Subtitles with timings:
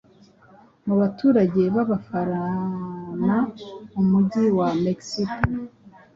[0.85, 3.37] mu baturage bAbafarana
[3.93, 5.41] mu Mujyi wa Mexico